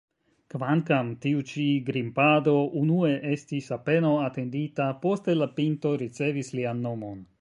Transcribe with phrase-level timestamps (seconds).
[0.51, 7.23] Kvankam tiu-ĉi grimpado unue estis apenaŭ atendita, poste la pinto ricevis lian nomon.